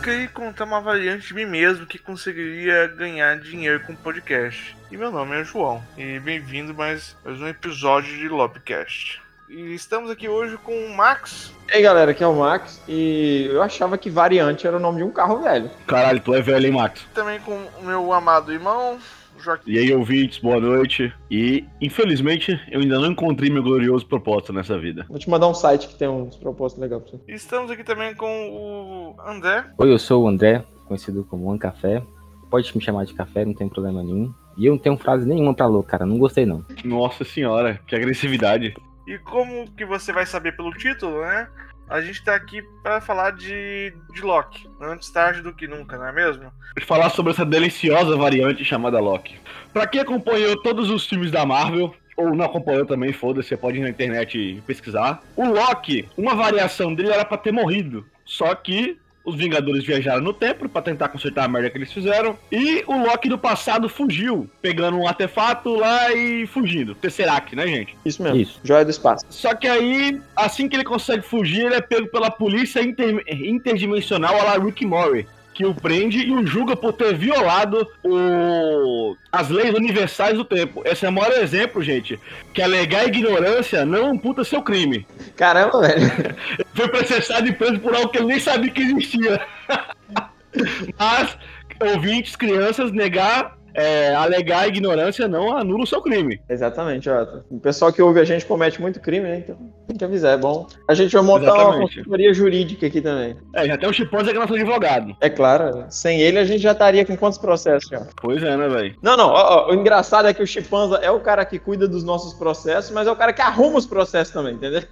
[0.00, 4.74] queria encontrar uma variante de mim mesmo que conseguiria ganhar dinheiro com podcast.
[4.90, 9.20] E meu nome é João, e bem-vindo mais, mais um episódio de Lobcast.
[9.46, 11.52] E estamos aqui hoje com o Max.
[11.68, 14.98] E aí galera, aqui é o Max e eu achava que variante era o nome
[14.98, 15.70] de um carro velho.
[15.86, 17.06] Caralho, tu é velho, hein, Max?
[17.12, 18.98] Também com o meu amado irmão,
[19.40, 19.70] Joaquim.
[19.70, 21.12] E aí, ouvintes, boa noite.
[21.30, 25.06] E, infelizmente, eu ainda não encontrei meu glorioso propósito nessa vida.
[25.08, 27.20] Vou te mandar um site que tem uns propósitos legais pra você.
[27.26, 29.64] E estamos aqui também com o André.
[29.78, 32.02] Oi, eu sou o André, conhecido como One Café.
[32.50, 34.32] Pode me chamar de café, não tem problema nenhum.
[34.58, 36.04] E eu não tenho frase nenhuma pra louco, cara.
[36.04, 36.64] Não gostei, não.
[36.84, 38.74] Nossa senhora, que agressividade.
[39.06, 41.48] E como que você vai saber pelo título, né?
[41.90, 44.64] A gente tá aqui para falar de, de Loki.
[44.80, 46.52] Antes tarde do que nunca, não é mesmo?
[46.86, 49.34] Falar sobre essa deliciosa variante chamada Loki.
[49.72, 53.78] Pra quem acompanhou todos os filmes da Marvel, ou não acompanhou também, foda-se, você pode
[53.78, 55.20] ir na internet pesquisar.
[55.34, 58.06] O Loki, uma variação dele era pra ter morrido.
[58.24, 62.38] Só que os Vingadores viajaram no tempo para tentar consertar a merda que eles fizeram.
[62.50, 66.94] E o Loki do passado fugiu, pegando um artefato lá e fugindo.
[66.94, 67.96] Tesseract, né, gente?
[68.04, 68.38] Isso mesmo.
[68.38, 68.60] Isso.
[68.64, 69.24] Joia do espaço.
[69.28, 74.38] Só que aí, assim que ele consegue fugir, ele é pego pela polícia inter- interdimensional
[74.40, 75.26] a la Rick Mori.
[75.60, 79.14] Que o prende e o julga por ter violado o...
[79.30, 80.80] as leis universais do tempo.
[80.86, 82.18] Esse é o maior exemplo, gente.
[82.54, 85.06] Que alegar ignorância não amputa seu crime.
[85.36, 86.34] Caramba, velho.
[86.72, 89.46] Foi processado e preso por algo que ele nem sabia que existia.
[90.98, 91.36] Mas,
[91.78, 96.40] ouvintes, crianças, negar, é, alegar ignorância não anula o seu crime.
[96.48, 97.26] Exatamente, ó.
[97.50, 99.38] O pessoal que ouve a gente comete muito crime, né?
[99.38, 100.66] Então tem que avisar, é bom.
[100.88, 101.96] A gente vai montar uma Exatamente.
[101.96, 103.36] consultoria jurídica aqui também.
[103.54, 105.16] É, já tem um que é nosso advogado.
[105.20, 108.06] É claro, sem ele a gente já estaria com quantos processos já?
[108.20, 108.96] Pois é, né, velho?
[109.02, 111.86] Não, não, ó, ó, o engraçado é que o Chipanza é o cara que cuida
[111.86, 114.82] dos nossos processos, mas é o cara que arruma os processos também, entendeu?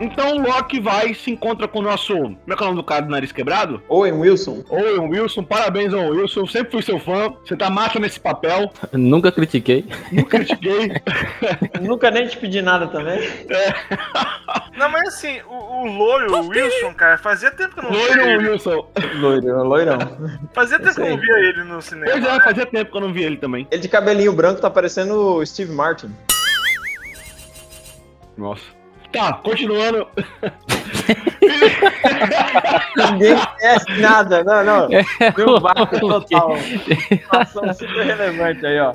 [0.00, 2.14] Então o Loki vai e se encontra com o nosso.
[2.14, 3.82] Como é que é o nome do cara do nariz quebrado?
[3.86, 4.64] Owen Wilson.
[4.70, 6.46] Owen Wilson, parabéns, Owen Wilson.
[6.46, 7.30] Sempre fui seu fã.
[7.44, 8.72] Você tá massa nesse papel.
[8.92, 9.84] Nunca critiquei.
[10.10, 10.90] Nunca critiquei.
[11.82, 13.20] Nunca nem te pedi nada também.
[14.78, 18.06] Não, mas assim, o, o loiro, o Wilson, cara, fazia tempo que eu não via
[18.06, 18.48] Loiro ele.
[18.48, 18.86] Wilson.
[19.16, 19.98] Loiro, loirão.
[20.54, 22.10] Fazia tempo que eu não via ele no cinema.
[22.12, 23.68] Pois é, fazia tempo que eu não vi ele também.
[23.70, 26.10] Ele de cabelinho branco tá parecendo o Steve Martin.
[28.38, 28.79] Nossa.
[29.12, 30.06] Tá, continuando.
[33.12, 34.88] Ninguém conhece nada, não, não.
[34.88, 36.56] Deu um vácuo total.
[37.10, 38.94] Informação super relevante aí, ó.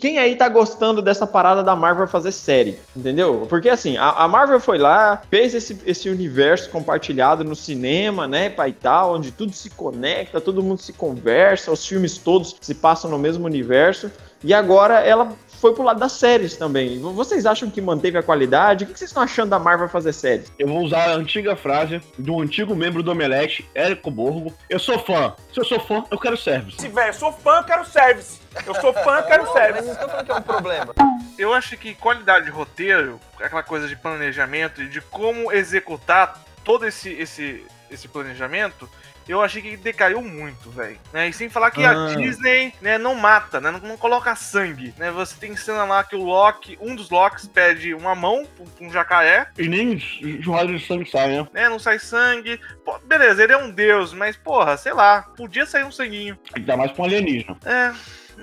[0.00, 3.46] Quem aí tá gostando dessa parada da Marvel fazer série, entendeu?
[3.48, 8.50] Porque assim, a, a Marvel foi lá, fez esse, esse universo compartilhado no cinema, né,
[8.50, 12.74] pai e tal, onde tudo se conecta, todo mundo se conversa, os filmes todos se
[12.74, 14.10] passam no mesmo universo.
[14.44, 16.98] E agora ela foi pro lado das séries também.
[17.00, 18.84] Vocês acham que manteve a qualidade?
[18.84, 20.52] O que vocês estão achando da Marvel fazer séries?
[20.58, 24.52] Eu vou usar a antiga frase do antigo membro do Omelete, Érico Borgo.
[24.68, 25.34] Eu sou fã.
[25.52, 26.80] Se eu sou fã, eu quero service.
[26.80, 28.40] Se velho, eu sou fã, eu quero service.
[28.66, 29.86] Eu sou fã, eu quero service.
[29.88, 30.94] Mas não falando que é um problema.
[31.38, 36.86] Eu acho que qualidade de roteiro, aquela coisa de planejamento e de como executar todo
[36.86, 38.88] esse, esse, esse planejamento,
[39.28, 40.98] eu achei que decaiu muito, velho.
[41.12, 41.28] Né?
[41.28, 42.12] E sem falar que Ah.
[42.12, 43.70] a Disney né, não mata, né?
[43.70, 44.94] Não, não coloca sangue.
[44.96, 45.10] Né?
[45.10, 48.88] Você tem cena lá que o Loki, um dos Locks pede uma mão pra um-
[48.88, 49.98] um jacaré, E nem
[50.40, 51.48] jorrada de sangue sai, né?
[51.52, 51.68] né?
[51.68, 52.60] Não sai sangue.
[52.84, 56.38] Pô, beleza, ele é um deus, mas porra, sei lá, podia sair um sanguinho.
[56.54, 57.56] Ainda mais pra um alienígena.
[57.64, 57.92] É.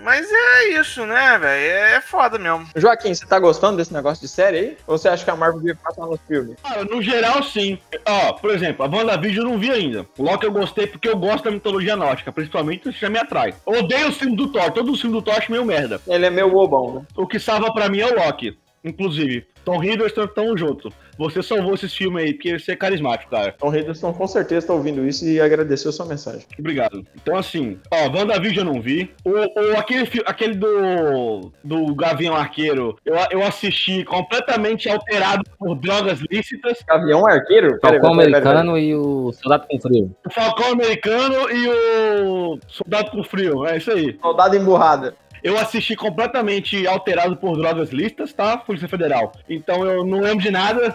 [0.01, 1.95] Mas é isso, né, velho?
[1.95, 2.67] É foda mesmo.
[2.75, 4.77] Joaquim, você tá gostando desse negócio de série aí?
[4.87, 6.55] Ou você acha que a Marvel devia passar nos filmes?
[6.61, 7.77] Cara, no geral, sim.
[8.05, 10.05] Ó, por exemplo, a WandaVision eu não vi ainda.
[10.17, 13.53] O Loki eu gostei porque eu gosto da mitologia nórdica, principalmente isso já me atrai.
[13.65, 16.01] Eu odeio o filme do Thor, todo o filme do Thor eu acho meio merda.
[16.07, 17.01] Ele é meio bobão, né?
[17.15, 18.57] O que salva pra mim é o Loki.
[18.83, 20.91] Inclusive, Tom Hiddleston tão junto.
[21.17, 23.53] Você salvou esses filmes aí, porque você é carismático, cara.
[23.57, 26.45] Tom Hiddleston com certeza tá ouvindo isso e agradeceu a sua mensagem.
[26.57, 27.05] Obrigado.
[27.15, 29.11] Então, assim, ó, WandaVision eu não vi.
[29.23, 36.79] O, aquele, aquele do, do Gavião Arqueiro, eu, eu assisti completamente alterado por drogas lícitas.
[36.87, 37.79] Gavião Arqueiro?
[37.79, 40.15] Falcão americano e o soldado com frio.
[40.25, 44.17] O Falcão Americano e o Soldado com Frio, é isso aí.
[44.21, 45.15] Soldado emburrada.
[45.43, 48.55] Eu assisti completamente alterado por drogas listas, tá?
[48.57, 49.33] Polícia Federal.
[49.49, 50.93] Então eu não lembro de nada.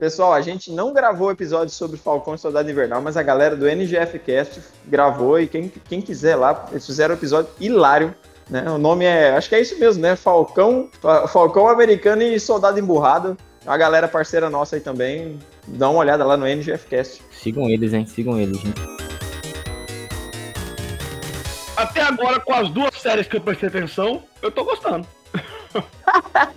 [0.00, 3.68] Pessoal, a gente não gravou episódio sobre Falcão e Soldado Invernal, mas a galera do
[3.68, 8.14] NGF Cast gravou e quem, quem quiser lá, eles fizeram um episódio hilário.
[8.50, 8.68] Né?
[8.68, 10.16] O nome é, acho que é isso mesmo, né?
[10.16, 13.36] Falcão, Fa- Falcão Americano e Soldado Emburrado.
[13.66, 17.22] A galera parceira nossa aí também, dá uma olhada lá no NGF Cast.
[17.30, 18.06] Sigam eles, hein?
[18.06, 18.64] Sigam eles.
[18.64, 18.74] Hein?
[21.78, 25.06] Até agora, com as duas séries que eu prestei atenção, eu tô gostando.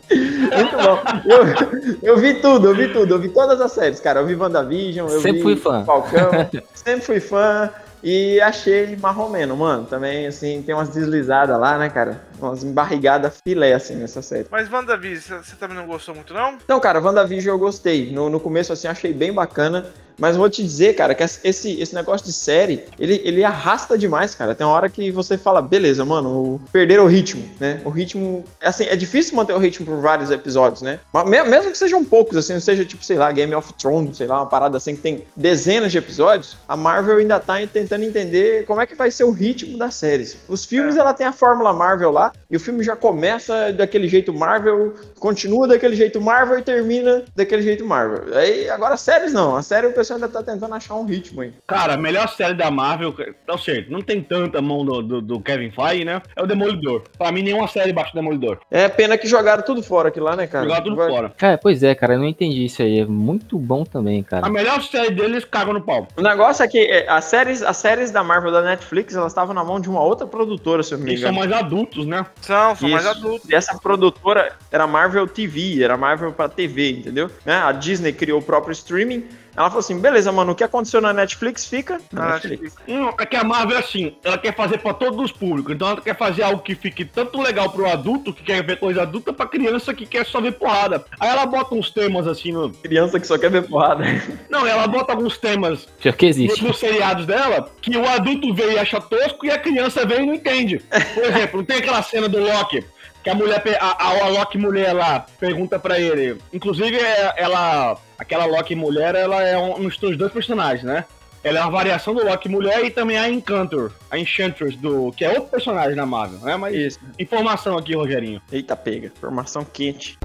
[0.09, 0.99] Muito bom.
[1.25, 4.21] Eu, eu vi tudo, eu vi tudo, eu vi todas as séries, cara.
[4.21, 5.85] Eu vi WandaVision, eu Sempre vi fui fã.
[5.85, 6.31] Falcão,
[6.73, 7.69] sempre fui fã.
[8.03, 9.85] E achei marromeno, mano.
[9.85, 12.19] Também, assim, tem umas deslizadas lá, né, cara?
[12.39, 14.47] Umas embarrigadas filé, assim, nessa série.
[14.49, 16.53] Mas WandaVision, você também não gostou muito, não?
[16.53, 18.11] Então, cara, WandaVision eu gostei.
[18.11, 19.85] No, no começo, assim, achei bem bacana.
[20.21, 24.35] Mas vou te dizer, cara, que esse, esse negócio de série, ele, ele arrasta demais,
[24.35, 24.53] cara.
[24.53, 27.81] Tem uma hora que você fala, beleza, mano, perderam o ritmo, né?
[27.83, 28.45] O ritmo.
[28.61, 30.99] Assim, é difícil manter o ritmo por vários episódios, né?
[31.11, 34.17] Mas me- mesmo que sejam poucos, assim, não seja tipo, sei lá, Game of Thrones,
[34.17, 38.03] sei lá, uma parada assim que tem dezenas de episódios, a Marvel ainda tá tentando
[38.03, 40.37] entender como é que vai ser o ritmo das séries.
[40.47, 44.31] Os filmes, ela tem a fórmula Marvel lá, e o filme já começa daquele jeito
[44.31, 48.37] Marvel, continua daquele jeito Marvel e termina daquele jeito Marvel.
[48.37, 49.55] Aí, agora, séries não.
[49.55, 51.53] A série o pessoal ainda tá tentando achar um ritmo aí.
[51.67, 53.13] Cara, a melhor série da Marvel,
[53.45, 56.21] tá certo, não tem tanta mão do, do, do Kevin Feige, né?
[56.35, 57.03] É o Demolidor.
[57.17, 58.59] Pra mim, nenhuma série baixa do Demolidor.
[58.69, 60.65] É pena que jogaram tudo fora aqui lá, né, cara?
[60.65, 61.29] Jogar tudo Vai- fora.
[61.37, 62.99] Cara, pois é, cara, eu não entendi isso aí.
[62.99, 64.45] É muito bom também, cara.
[64.45, 66.07] A melhor série deles cagam no pau.
[66.17, 69.53] O negócio é que é, as séries, as séries da Marvel da Netflix, elas estavam
[69.53, 71.49] na mão de uma outra produtora, se eu não me Eles são engano.
[71.49, 72.25] mais adultos, né?
[72.41, 73.11] São, são mais Isso.
[73.17, 73.49] adultos.
[73.49, 77.29] E essa produtora era Marvel TV, era Marvel pra TV, entendeu?
[77.45, 77.55] Né?
[77.55, 79.25] A Disney criou o próprio streaming.
[79.55, 82.75] Ela falou assim: beleza, mano, o que aconteceu na Netflix fica na Ah, Netflix.
[82.87, 85.73] Hum, é que a Marvel é assim, ela quer fazer pra todos os públicos.
[85.73, 89.01] Então ela quer fazer algo que fique tanto legal pro adulto, que quer ver coisa
[89.03, 91.03] adulta, pra criança que quer só ver porrada.
[91.19, 92.69] Aí ela bota uns temas assim no.
[92.71, 94.03] Criança que só quer ver porrada.
[94.49, 96.63] Não, ela bota alguns temas Pior que existe.
[96.63, 100.25] nos seriados dela que o adulto vê e acha tosco e a criança vê e
[100.25, 100.81] não entende.
[101.13, 102.83] Por exemplo, não tem aquela cena do Loki.
[103.23, 106.37] Que a mulher, a, a, a Loki mulher lá pergunta pra ele.
[106.51, 111.05] Inclusive, é- ela, aquela Loki mulher, ela é um, nos dos dois personagens, né?
[111.43, 115.25] Ela é uma variação do Loki mulher e também a Encantor, a Enchantress, do, que
[115.25, 116.55] é outro personagem da Marvel, né?
[116.55, 116.99] Mas Isso.
[117.17, 118.41] informação aqui, Rogerinho.
[118.51, 119.07] Eita, pega.
[119.07, 120.17] Informação quente.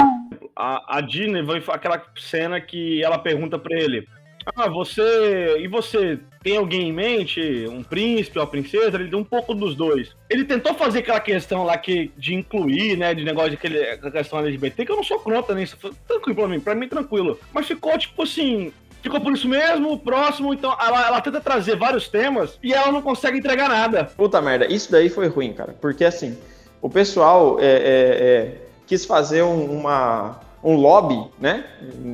[0.55, 4.07] A, a Disney vai aquela cena que ela pergunta pra ele:
[4.55, 5.57] Ah, você.
[5.59, 7.67] E você tem alguém em mente?
[7.69, 8.97] Um príncipe, uma princesa?
[8.97, 10.15] Ele deu um pouco dos dois.
[10.31, 13.15] Ele tentou fazer aquela questão lá que, de incluir, né?
[13.15, 15.77] De negócio de aquele, questão LGBT, que eu não sou contra nisso.
[15.81, 17.39] Foi Tranquilo pra mim, pra mim tranquilo.
[17.53, 18.73] Mas ficou tipo assim.
[19.03, 23.01] Ficou por isso mesmo, próximo, então ela, ela tenta trazer vários temas e ela não
[23.01, 24.07] consegue entregar nada.
[24.17, 25.77] Puta merda, isso daí foi ruim, cara.
[25.81, 26.37] Porque assim,
[26.83, 28.55] o pessoal é, é, é,
[28.85, 31.65] quis fazer um- uma, um lobby, né?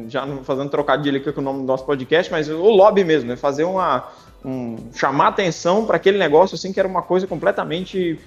[0.09, 3.37] Já fazendo trocadilho aqui com o nome do nosso podcast, mas o lobby mesmo, né?
[3.37, 4.09] Fazer uma.
[4.45, 8.19] Um, chamar atenção para aquele negócio assim que era uma coisa completamente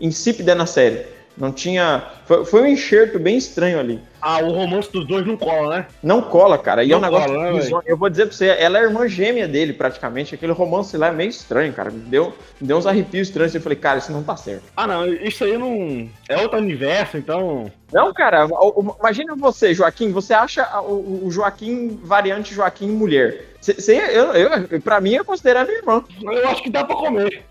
[0.00, 1.06] insípida na série.
[1.36, 2.02] Não tinha.
[2.26, 4.00] Foi, foi um enxerto bem estranho ali.
[4.20, 5.86] Ah, o romance dos dois não cola, né?
[6.02, 6.82] Não cola, cara.
[6.84, 7.28] E é um Não negócio.
[7.34, 10.34] cola, né, eu vou dizer pra você, ela é irmã gêmea dele, praticamente.
[10.34, 11.90] Aquele romance lá é meio estranho, cara.
[11.90, 13.54] Me deu, me deu uns arrepios estranhos.
[13.54, 14.62] Eu falei, cara, isso não tá certo.
[14.76, 16.08] Ah, não, isso aí não.
[16.28, 17.70] É outro universo, então.
[17.92, 18.48] Não, cara,
[18.98, 23.44] imagina você, Joaquim, você acha o, Joaquim variante Joaquim mulher.
[23.60, 26.04] Cê, eu, eu, pra mim, eu considero minha irmã.
[26.22, 27.42] Eu acho que dá pra comer.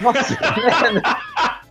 [0.00, 0.36] Nossa,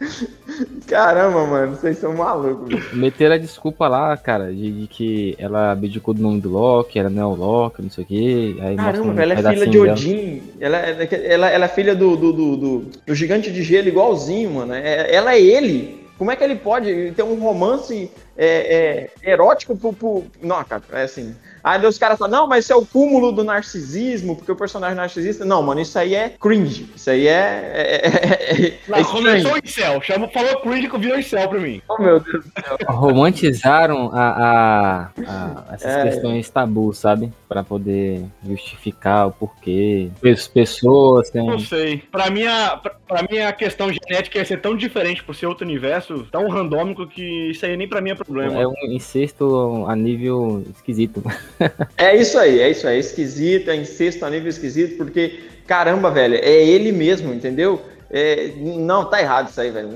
[0.87, 2.67] Caramba, mano, vocês são malucos.
[2.67, 2.95] bicho.
[2.95, 7.09] Meteram a desculpa lá, cara, de, de que ela abdicou do nome do Loki, era
[7.09, 8.55] não é o Loki, não sei o quê.
[8.61, 9.79] Aí Caramba, um ela é filha de.
[9.79, 10.43] Odin.
[10.59, 14.51] Ela, é- ela, ela é filha do, do, do, do- do gigante de gelo igualzinho,
[14.51, 14.73] mano.
[14.73, 16.01] É- ela é ele.
[16.17, 20.23] Como é que ele pode ter um romance é, é, erótico pro, pro.
[20.41, 21.33] Não, cara, é assim.
[21.63, 24.95] Aí os caras falam, não, mas isso é o cúmulo do narcisismo, porque o personagem
[24.95, 25.45] narcisista.
[25.45, 26.89] Não, mano, isso aí é cringe.
[26.95, 27.31] Isso aí é.
[27.73, 29.05] é, é, é Não, estranho.
[29.05, 30.01] começou em céu.
[30.01, 31.81] Chama, falou cringe que virou em céu pra mim.
[31.89, 32.45] Oh, meu Deus.
[32.87, 36.03] Romantizaram a, a- a- essas É.
[36.03, 37.31] questões tabu, sabe?
[37.47, 40.09] Pra poder justificar o porquê.
[40.23, 41.45] As pessoas têm.
[41.45, 41.97] Não sei.
[42.11, 45.45] Pra mim, a, pra, pra mim, a questão genética ia ser tão diferente por ser
[45.47, 48.59] outro universo, tão randômico, que isso aí nem pra mim é problema.
[48.59, 51.21] É um incesto a nível esquisito.
[51.97, 52.97] É isso aí, é isso aí.
[52.97, 57.81] É esquisito, é incesto a nível esquisito, porque, caramba, velho, é ele mesmo, entendeu?
[58.09, 59.89] É, não, tá errado isso aí, velho.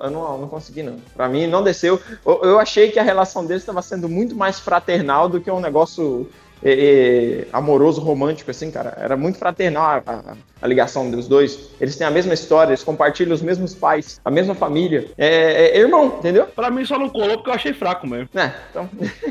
[0.00, 0.96] Eu não, não consegui, não.
[1.14, 2.00] Pra mim, não desceu.
[2.24, 5.60] Eu, eu achei que a relação deles estava sendo muito mais fraternal do que um
[5.60, 6.28] negócio
[6.62, 8.94] é, é, amoroso, romântico, assim, cara.
[8.98, 11.70] Era muito fraternal a, a- a ligação dos dois.
[11.80, 15.10] Eles têm a mesma história, eles compartilham os mesmos pais, a mesma família.
[15.16, 16.46] É, é irmão, entendeu?
[16.46, 18.28] Pra mim só não colou porque eu achei fraco mesmo.
[18.34, 18.88] É, então.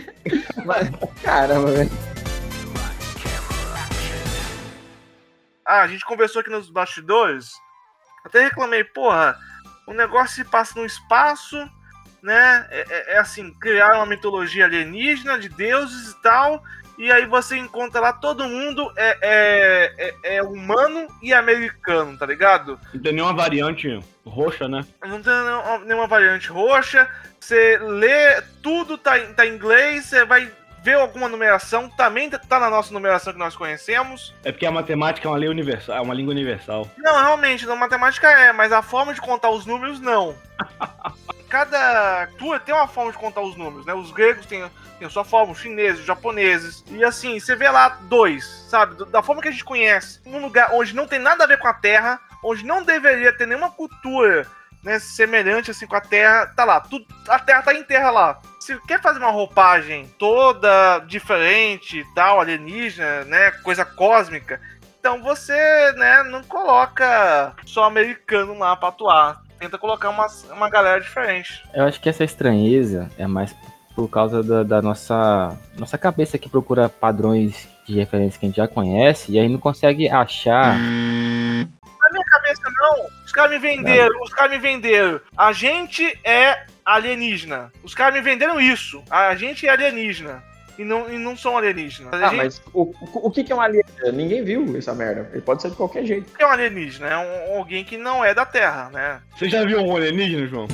[0.65, 0.89] Mas,
[1.21, 1.89] caramba, velho.
[5.65, 7.51] Ah, a gente conversou aqui nos bastidores.
[8.25, 9.37] Até reclamei, porra,
[9.87, 11.57] o negócio se passa no espaço,
[12.23, 12.65] né?
[12.71, 16.63] É, é- é assim, criar uma mitologia alienígena de deuses e tal.
[16.97, 22.25] E aí você encontra lá todo mundo é, é, é, é humano e americano, tá
[22.25, 22.79] ligado?
[22.93, 24.83] Não tem nenhuma variante roxa, né?
[25.05, 27.07] Não tem nenhuma- nenhuma variante roxa.
[27.39, 30.51] Você lê, tudo tá, em- tá em inglês, você vai
[30.83, 34.33] ver alguma numeração, também tá na nossa numeração que nós conhecemos.
[34.43, 36.89] É porque a matemática é uma lei universal, é uma língua universal.
[36.97, 40.35] Não, realmente, na matemática é, mas a forma de contar os números, não.
[41.49, 43.93] Cada cultura tem uma forma de contar os números, né?
[43.93, 46.83] Os gregos têm, têm a sua forma, os chineses, os japoneses.
[46.89, 49.05] E assim, você vê lá dois, sabe?
[49.05, 51.67] Da forma que a gente conhece, num lugar onde não tem nada a ver com
[51.67, 54.45] a Terra, onde não deveria ter nenhuma cultura
[54.83, 58.41] né, semelhante assim com a Terra, tá lá, tudo, a Terra tá em terra lá.
[58.59, 64.61] Se quer fazer uma roupagem toda diferente, tal, alienígena, né, coisa cósmica,
[64.99, 69.41] então você, né, não coloca só americano lá pra atuar.
[69.59, 71.63] Tenta colocar uma, uma galera diferente.
[71.73, 73.55] Eu acho que essa estranheza é mais
[73.95, 78.57] por causa da, da nossa, nossa cabeça que procura padrões de referência que a gente
[78.57, 80.77] já conhece e aí não consegue achar.
[80.77, 83.07] Na minha cabeça, não.
[83.25, 85.19] Os caras me venderam, os caras me venderam.
[85.35, 87.71] A gente é alienígena.
[87.83, 89.03] Os caras me venderam isso.
[89.09, 90.43] A gente é alienígena.
[90.77, 92.13] E não, e não são alienígenas.
[92.13, 94.11] Ah, gente mas o, o, o que, que é um alienígena?
[94.11, 95.29] Ninguém viu essa merda.
[95.31, 96.31] Ele pode ser de qualquer jeito.
[96.37, 99.21] é um alienígena, é um, alguém que não é da Terra, né?
[99.35, 100.67] Você já viu um alienígena, João?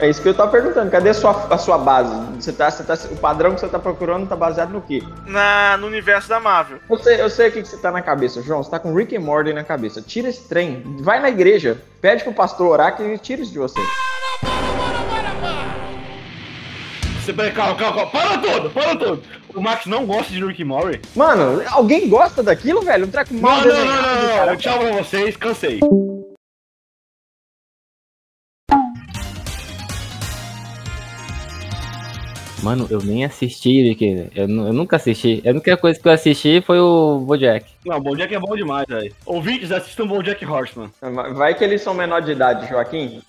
[0.00, 0.90] É isso que eu tava perguntando.
[0.90, 2.14] Cadê a sua, a sua base?
[2.38, 5.02] Você tá, você tá, o padrão que você tá procurando tá baseado no quê?
[5.26, 6.78] Na, no universo da Marvel.
[6.88, 8.62] Eu sei, eu sei o que, que você tá na cabeça, João.
[8.62, 10.00] Você tá com Rick and Morty na cabeça.
[10.00, 10.84] Tira esse trem.
[11.00, 11.78] Vai na igreja.
[12.00, 13.80] Pede pro pastor orar que ele tira isso de você.
[17.20, 18.10] Você peraí, calma, calma, calma.
[18.10, 19.22] Para tudo, para tudo.
[19.54, 21.00] O Max não gosta de Rick and Morty?
[21.16, 23.06] Mano, alguém gosta daquilo, velho?
[23.06, 24.50] Um treco mal Não, não, não, não, não, cara.
[24.52, 24.56] não.
[24.56, 25.80] Tchau pra vocês, cansei.
[32.68, 34.28] Mano, eu nem assisti, Vicky.
[34.34, 35.42] Eu, eu nunca assisti.
[35.46, 37.64] A única coisa que eu assisti foi o Bojack.
[37.82, 39.10] Não, Bojack é bom demais, velho.
[39.24, 40.90] Ouvintes, assistam Bojack Horseman.
[41.34, 43.22] Vai que eles são menor de idade, Joaquim.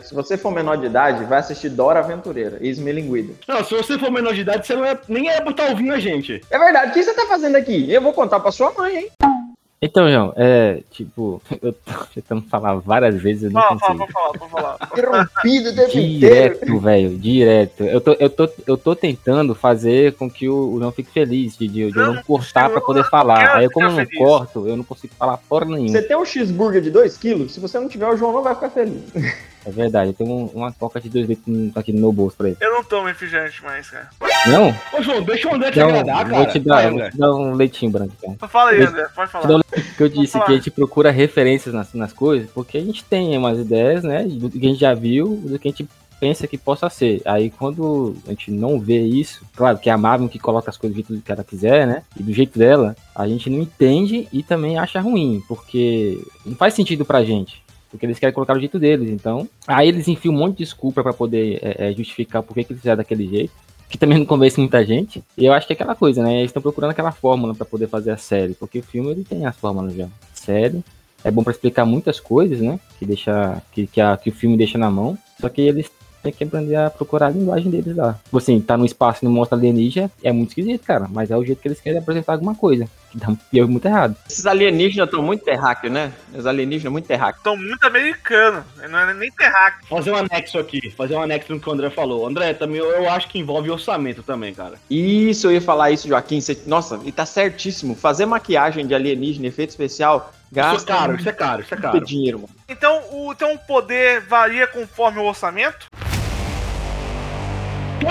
[0.00, 3.36] Se você for menor de idade, vai assistir Dora Aventureira e Smilinguido.
[3.46, 5.98] Não, se você for menor de idade, você não é, nem é botar ouvindo a
[5.98, 6.40] gente.
[6.50, 7.92] É verdade, o que você tá fazendo aqui?
[7.92, 9.35] Eu vou contar pra sua mãe, hein?
[9.80, 13.98] Então, João, é, tipo, eu tô tentando falar várias vezes, eu não consigo.
[13.98, 14.78] pode falar, pode falar.
[14.92, 15.90] Interrompido o tempo.
[15.90, 17.84] Direto, velho, direto.
[17.84, 21.58] Eu tô, eu, tô, eu tô tentando fazer com que o, o João fique feliz,
[21.58, 23.56] de, de, de eu Não, não cortar pra poder falar.
[23.56, 25.88] Aí, como eu não corto, eu não consigo falar porra nenhuma.
[25.88, 27.52] Você tem um cheeseburger de 2 quilos?
[27.52, 29.02] Se você não tiver, o João não vai ficar feliz.
[29.66, 32.48] É verdade, eu tenho um- uma coca de 2 litros aqui no meu bolso pra
[32.48, 32.56] ele.
[32.60, 34.08] Eu não tomo refrigerante mais, cara.
[34.46, 34.68] Não?
[34.96, 36.36] Ô, João, deixa o André te Não, agradar, cara.
[36.36, 37.10] vou te dar, Vai, eu vou André.
[37.10, 38.48] te dar um leitinho branco, cara.
[38.48, 39.56] Fala aí, André, pode falar.
[39.56, 39.60] um
[39.96, 43.36] que eu disse que a gente procura referências nas, nas coisas, porque a gente tem
[43.36, 45.88] umas ideias, né, do que a gente já viu, do que a gente
[46.20, 47.20] pensa que possa ser.
[47.26, 50.76] Aí quando a gente não vê isso, claro que é a Marvel que coloca as
[50.76, 54.28] coisas do jeito que ela quiser, né, e do jeito dela, a gente não entende
[54.32, 57.65] e também acha ruim, porque não faz sentido pra gente.
[57.96, 59.48] Porque eles querem colocar do jeito deles, então.
[59.66, 62.72] Aí eles enfiam um monte de desculpa pra poder é, é, justificar por que que
[62.72, 63.52] eles fizeram daquele jeito
[63.88, 65.22] que também não convence muita gente.
[65.38, 66.38] E eu acho que é aquela coisa, né?
[66.38, 69.46] Eles estão procurando aquela fórmula pra poder fazer a série, porque o filme ele tem
[69.46, 70.08] as fórmulas já.
[70.34, 70.82] Série
[71.24, 72.78] é bom pra explicar muitas coisas, né?
[72.98, 75.16] Que deixa que, que, a- que o filme deixa na mão.
[75.40, 75.90] Só que eles
[76.32, 78.18] têm que aprender a procurar a linguagem deles lá.
[78.24, 81.06] Tipo assim, tá no espaço e não mostra alienígena, é muito esquisito, cara.
[81.10, 82.88] Mas é o jeito que eles querem apresentar alguma coisa.
[83.10, 84.16] Que dá deu muito errado.
[84.28, 86.12] Esses alienígenas estão muito terráqueos, né?
[86.34, 87.38] Os alienígenas muito terráqueos.
[87.38, 89.86] Estão muito americanos, não é nem terráqueo.
[89.88, 92.26] Fazer um anexo aqui, fazer um anexo no que o André falou.
[92.26, 94.74] André, também eu, eu acho que envolve orçamento também, cara.
[94.90, 96.40] Isso, eu ia falar isso, Joaquim.
[96.40, 97.94] Você- nossa, e tá certíssimo.
[97.94, 101.76] Fazer maquiagem de alienígena, efeito especial, Isso é gasta caro, isso é caro, isso é
[101.76, 102.04] caro.
[102.04, 102.50] dinheiro, mano.
[102.68, 105.86] Então o, então o poder varia conforme o orçamento?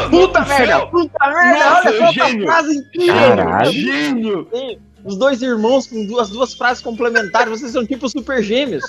[0.10, 0.86] Puta merda!
[0.88, 1.70] Puta merda!
[1.70, 2.46] Nossa, olha só gênio!
[2.46, 3.16] frase incrível!
[3.16, 3.72] Caralho.
[3.72, 4.48] Gênio!
[5.06, 8.84] Os dois irmãos com duas, duas frases complementares, vocês são tipo super gêmeos.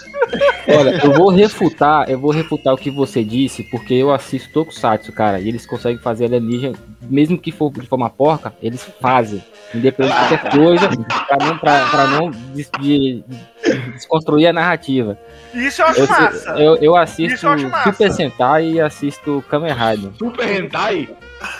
[0.67, 5.13] Olha, eu vou refutar, eu vou refutar o que você disse, porque eu assisto Tokusatsu,
[5.13, 9.45] cara, e eles conseguem fazer alienígena, mesmo que for de forma porca, eles fazem.
[9.77, 13.25] Independente de qualquer coisa, pra não, pra, pra não des- de-
[13.95, 15.19] desconstruir a narrativa.
[15.55, 16.51] Isso eu acho Eu, massa.
[16.51, 17.93] eu, eu assisto eu acho massa.
[17.93, 20.11] Super Sentai e assisto Kamen Rider.
[20.19, 21.09] Super Hentai?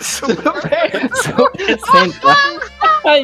[0.01, 2.35] Super Sentai.
[3.05, 3.23] Ai,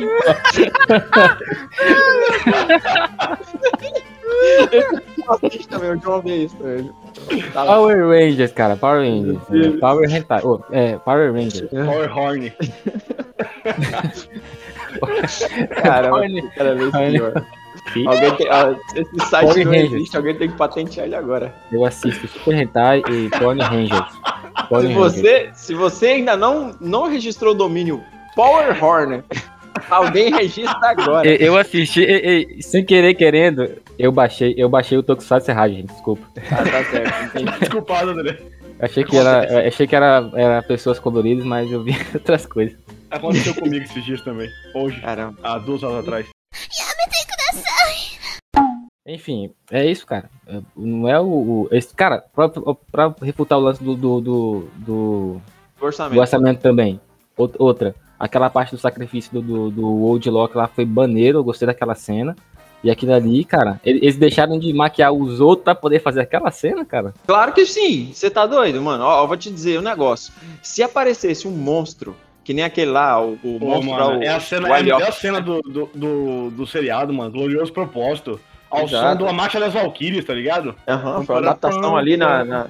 [5.30, 6.58] Assiste também, o João vê isso.
[7.54, 7.66] Tá.
[7.66, 9.38] Power Rangers, cara, Power Rangers.
[9.52, 10.42] É, Power Hentai.
[10.44, 11.70] Oh, é, Power Rangers.
[11.70, 12.54] Power Horn.
[15.82, 16.22] Caramba,
[16.56, 17.46] cada vez pior.
[18.08, 19.94] Alguém tem, ó, esse site Power não Rangers.
[19.94, 21.54] existe, alguém tem que patentear ele agora.
[21.72, 24.12] Eu assisto Super Hentai e Power Rangers.
[24.70, 24.96] Power Se Ranger.
[24.96, 28.02] você, se você ainda não, não registrou o domínio
[28.36, 29.24] Power Horner,
[29.90, 31.28] alguém registra agora.
[31.28, 33.70] Eu, eu assisti, e- e, sem querer, querendo,
[34.00, 36.24] eu baixei, eu baixei o Tokusatsu Serragem, gente, desculpa.
[36.52, 37.60] Ah, tá certo, entendi.
[37.60, 38.38] Desculpado, André.
[38.80, 42.77] Achei que era, achei que era, era pessoas coloridas, mas eu vi outras coisas.
[43.10, 44.50] Aconteceu comigo esses dias também.
[44.74, 45.38] Hoje, Caramba.
[45.44, 46.27] há duas horas atrás.
[49.06, 50.30] Enfim, é isso, cara.
[50.75, 51.25] Não é o.
[51.25, 55.42] o- esse, cara, pra, pra refutar o lance do, do, do, do-
[55.77, 56.20] do Orçamento.
[56.20, 57.01] orçamento também.
[57.38, 61.44] Out- Outra, aquela parte do sacrifício do, do, do Old Lock lá foi maneiro, eu
[61.44, 62.34] gostei daquela cena.
[62.84, 66.52] E aquilo ali, cara, ele- eles deixaram de maquiar os outros pra poder fazer aquela
[66.52, 67.13] cena, cara.
[67.25, 68.10] Claro que sim.
[68.13, 69.04] Você tá doido, mano?
[69.06, 70.34] Ó, eu vou te dizer um negócio.
[70.62, 74.24] Se aparecesse um monstro, que nem aquele lá, o, o Pô, monstro lá, mano, o,
[74.24, 77.32] é a cena, o é a melhor cena do, do, do, do seriado, mano.
[77.32, 78.38] Glorioso propósito.
[78.74, 79.20] Ao Exato.
[79.20, 80.74] som da Marcha das Valkyries, tá ligado?
[80.88, 82.65] Aham, foi uma adaptação ali na, na-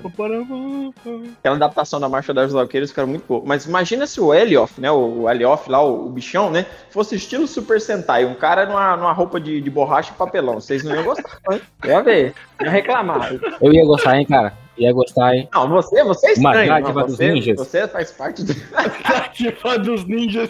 [1.39, 3.41] Aquela adaptação da Marcha das Valqueiras ficaram muito boa.
[3.45, 4.91] Mas imagina se o Elioth, né?
[4.91, 6.65] O Elioth lá, o, o bichão, né?
[6.89, 8.25] Fosse estilo Super Sentai.
[8.25, 10.55] Um cara numa, numa roupa de, de borracha e papelão.
[10.55, 11.61] Vocês não iam gostar, né?
[11.85, 12.33] Ia ver.
[12.61, 13.31] Ia reclamar.
[13.61, 14.53] Eu ia gostar, hein, cara.
[14.77, 15.47] Ia gostar, hein.
[15.53, 16.67] Não, você, você é Uma estranho.
[16.69, 17.57] dádiva não, dos você, ninjas.
[17.57, 18.53] você faz parte do.
[19.33, 20.49] Tipo dos ninjas.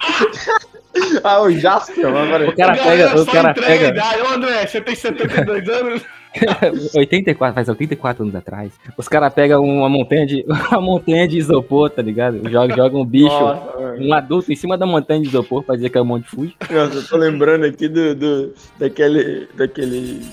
[1.24, 2.48] ah, o Jasper, agora.
[2.48, 4.20] O cara galera pega, o cara pega idade.
[4.22, 6.02] Ô, André, você tem 72 anos?
[6.96, 8.72] 84, faz 84 anos atrás.
[8.96, 12.48] Os caras pegam uma montanha de uma montanha de isopor, tá ligado?
[12.50, 15.90] Joga, joga um bicho, Nossa, um adulto em cima da montanha de isopor pra dizer
[15.90, 16.56] que é um monte de Fuji.
[16.70, 20.26] Nossa, eu tô lembrando aqui do, do daquele, daquele,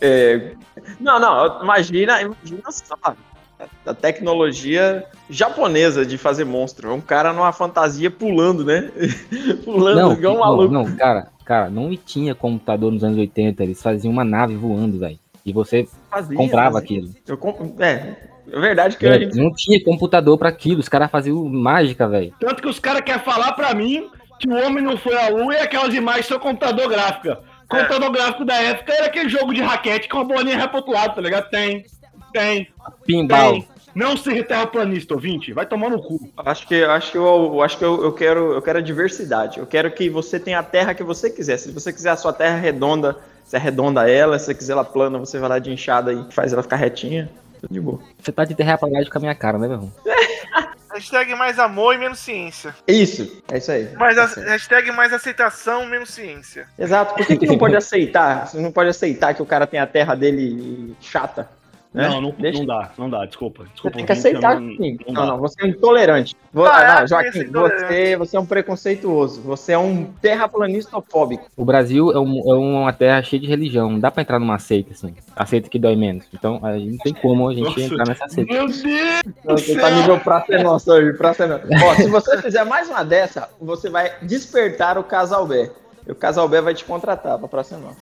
[0.00, 0.52] é,
[1.00, 2.94] não, não, imagina, imagina só
[3.86, 8.90] a tecnologia japonesa de fazer monstro, um cara numa fantasia pulando, né,
[9.64, 10.72] pulando Não, igual um maluco.
[10.72, 15.18] não, cara, cara, não tinha computador nos anos 80, eles faziam uma nave voando, velho.
[15.44, 16.98] E você Fazia, comprava fazia.
[16.98, 17.14] aquilo.
[17.26, 17.80] Eu comp...
[17.80, 18.16] É,
[18.52, 19.36] é verdade que a É, gente...
[19.36, 22.34] não tinha computador pra aquilo, os caras faziam mágica, velho.
[22.38, 25.54] Tanto que os caras querem falar pra mim que o homem não foi à lua
[25.54, 27.36] e aquelas imagens são computador gráfico.
[27.68, 31.50] Computador gráfico da época era aquele jogo de raquete com a bolinha lado, tá ligado?
[31.50, 31.84] Tem,
[32.32, 32.68] tem,
[33.04, 33.52] Pinball.
[33.52, 33.68] tem.
[33.94, 35.52] Não seja terraplanista, ouvinte.
[35.52, 36.30] Vai tomar no cu.
[36.36, 39.58] Acho que, acho que, eu, acho que eu, eu quero, eu quero a diversidade.
[39.58, 41.56] Eu quero que você tenha a terra que você quiser.
[41.56, 44.38] Se você quiser a sua terra redonda, você arredonda ela.
[44.38, 47.28] Se você quiser ela plana, você vai lá de enxada e faz ela ficar retinha.
[47.60, 47.98] Tudo de boa.
[48.22, 49.92] Você tá de terraplanagem com a minha cara, né, meu irmão?
[50.92, 52.74] Hashtag mais amor e menos ciência.
[52.86, 53.94] Isso, é isso aí.
[53.96, 54.46] Mais É a- isso aí.
[54.46, 56.66] hashtag mais aceitação, menos ciência.
[56.78, 57.14] Exato.
[57.14, 58.46] Por que, que não pode aceitar?
[58.46, 61.48] Você não pode aceitar que o cara tem a terra dele chata?
[61.94, 62.08] Né?
[62.08, 63.62] Não, não, Deixa- não dá, não dá, desculpa.
[63.64, 64.98] Você desculpa tem que aceitar não- sim.
[65.06, 66.36] não Não, não, você é intolerante.
[66.54, 67.00] Ah, ah, é?
[67.00, 69.40] não, Joaquim, você, você é um preconceituoso.
[69.42, 71.46] Você é um terraplanistofóbico.
[71.56, 74.58] O Brasil é, um- é uma terra cheia de religião, não dá pra entrar numa
[74.58, 75.14] seita, assim.
[75.34, 76.24] A seita que dói menos.
[76.32, 77.80] Então, a gente não tem como a gente Nossa.
[77.80, 78.52] entrar nessa seita.
[78.52, 78.82] Meu Deus!
[79.44, 81.66] Você tá nível praça é nossa hoje, praça é nossa.
[81.86, 85.70] Ó, se você fizer mais uma dessa, você vai despertar o Casal B.
[86.06, 87.96] E o Casal B vai te contratar pra praça é nossa.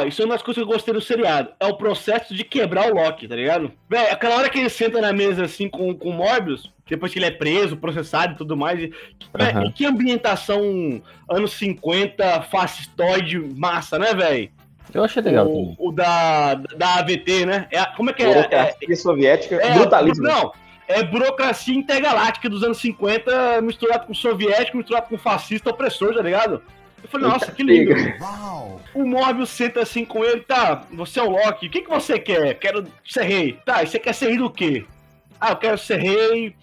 [0.00, 1.50] Ah, isso é uma das coisas que eu gostei do seriado.
[1.60, 3.72] É o processo de quebrar o Loki, tá ligado?
[3.88, 7.18] Véi, aquela hora que ele senta na mesa assim com, com o Morbius, depois que
[7.18, 8.80] ele é preso, processado e tudo mais.
[8.80, 8.92] E,
[9.36, 14.50] véi, e que ambientação anos 50, fascistoide, massa, né, velho?
[14.92, 15.46] Eu achei legal.
[15.46, 17.68] O, o da, da AVT, né?
[17.70, 18.30] É, como é que é?
[18.30, 20.24] É, Burocracia soviética, é, brutalismo.
[20.24, 20.52] Não,
[20.88, 26.60] é burocracia intergaláctica dos anos 50 misturado com soviético, misturado com fascista opressor, tá ligado?
[27.02, 27.92] Eu falei, nossa, que lindo.
[28.94, 32.18] O Morbius senta assim com ele, tá, você é o Loki, o que, que você
[32.18, 32.54] quer?
[32.54, 33.58] Quero ser rei.
[33.64, 34.84] Tá, e você quer ser rei do quê?
[35.40, 36.54] Ah, eu quero ser rei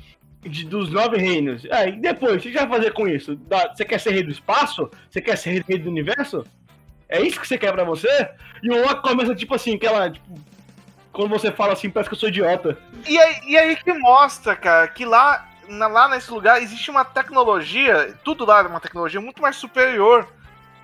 [0.43, 1.65] de- dos nove reinos.
[1.71, 3.35] Ah, e depois, o que você vai fazer com isso?
[3.35, 4.89] Da- você quer ser rei do espaço?
[5.09, 6.43] Você quer ser rei do universo?
[7.09, 8.29] É isso que você quer pra você?
[8.61, 10.25] E o Loki começa, tipo assim, aquela, tipo,
[11.11, 12.77] quando você fala assim, parece que eu sou idiota.
[13.07, 17.03] E aí, e aí que mostra, cara, que lá, na- lá nesse lugar existe uma
[17.05, 20.27] tecnologia, tudo lá é uma tecnologia muito mais superior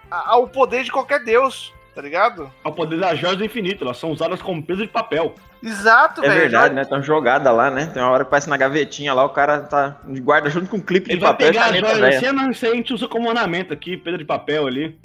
[0.09, 2.51] ao poder de qualquer deus, tá ligado?
[2.63, 5.33] Ao poder das joias do infinito, elas são usadas como peso de papel.
[5.61, 6.41] Exato, É velho.
[6.41, 6.83] verdade, né?
[6.85, 7.87] Tão jogada lá, né?
[7.87, 10.81] Tem uma hora que parece na gavetinha lá, o cara tá guarda junto com um
[10.81, 13.29] clipe Ele de papel pegar as joias assim, não, isso aí a gente usa como
[13.29, 14.99] ornamento aqui, pedra de papel ali.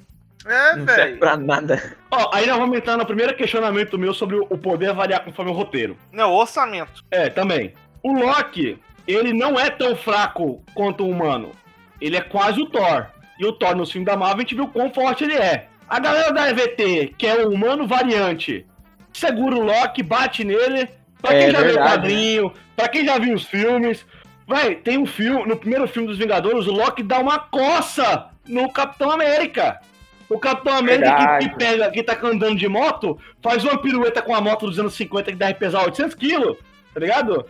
[0.47, 1.19] É, Não serve velho.
[1.19, 1.97] pra nada.
[2.11, 5.55] Ó, aí nós vamos entrar no primeiro questionamento meu sobre o poder variar conforme o
[5.55, 5.97] roteiro.
[6.12, 7.05] Não, orçamento.
[7.11, 7.75] É, também.
[8.03, 11.53] O Loki, ele não é tão fraco quanto o humano.
[12.01, 13.07] Ele é quase o Thor.
[13.38, 15.68] E o Thor, no filme da Marvel, a gente viu quão forte ele é.
[15.88, 18.66] A galera da EVT, que é o humano variante,
[19.12, 20.88] segura o Loki, bate nele.
[21.23, 24.07] Pra É quem já viu o verdade, quadrinho, pra quem já viu os filmes.
[24.47, 28.71] Véi, tem um filme, no primeiro filme dos Vingadores, o Loki dá uma coça no
[28.71, 29.81] Capitão América.
[30.29, 31.44] O Capitão América Verdade.
[31.44, 34.79] que, que pega, que tá andando de moto, faz uma pirueta com a moto dos
[34.79, 36.59] anos 50 que deve pesar 800 quilos,
[36.92, 37.47] tá ligado?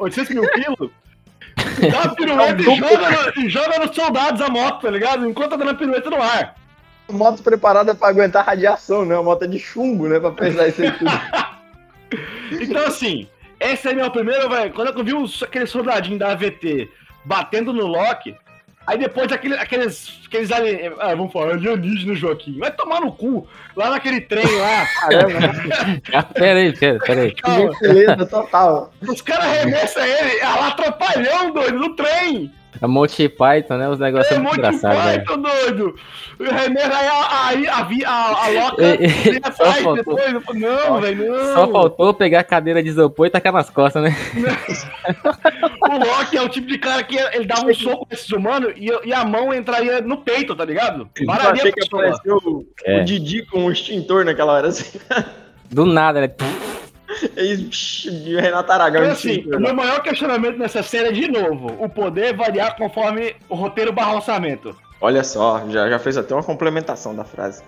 [0.00, 0.90] 800 mil quilos.
[1.92, 5.28] Dá uma pirueta e joga, no, e joga nos soldados a moto, tá ligado?
[5.28, 6.54] Enquanto tá dando a pirueta no ar.
[7.10, 9.14] Moto preparada pra aguentar radiação, né?
[9.14, 10.18] Uma moto de chumbo, né?
[10.20, 11.10] Pra pesar isso aí tudo.
[12.60, 14.72] Então, assim, essa é a minha primeira, velho.
[14.72, 16.88] Quando eu vi os, aquele soldadinho da AVT
[17.24, 18.34] batendo no Loki,
[18.90, 20.20] aí depois aquele, aqueles.
[20.26, 22.58] aqueles ali, ah, vamos falar, alienígena, Joaquim.
[22.58, 23.46] Vai tomar no cu.
[23.76, 24.86] Lá naquele trem lá.
[25.00, 25.38] Caramba,
[26.12, 27.34] Ah, pera aí, pera, pera aí.
[27.34, 27.72] calma.
[27.80, 28.92] beleza, total.
[29.02, 32.52] Os caras arremessam ele, ah, lá atrapalhão, doido, no trem.
[32.82, 33.88] A Monty Python, né?
[33.88, 35.24] Os negócios É são muito engraçados, velho.
[35.24, 35.94] Python, doido.
[36.40, 40.58] Remessa aí, aí a, a, a E- e- só atrás faltou- depois.
[40.58, 41.54] Não, velho, não.
[41.54, 44.16] Só faltou pegar a cadeira de isopor e tacar nas costas, né?
[45.82, 48.90] O Loki é o tipo de cara que ele dava um soco nesses humanos e,
[49.08, 51.08] e a mão entraria no peito, tá ligado?
[51.18, 53.00] Eu Pararia achei a que apareceu o, É.
[53.00, 54.98] o Didi com um extintor naquela hora, assim.
[55.70, 56.30] Do nada, né?
[57.36, 57.68] E
[58.06, 59.02] e Renato Aragão.
[59.02, 59.58] Então, assim, o né?
[59.58, 64.14] meu maior questionamento nessa série é, de novo, o poder variar conforme o roteiro barra
[64.14, 64.76] orçamento.
[65.00, 67.62] Olha só, já, já fez até uma complementação da frase.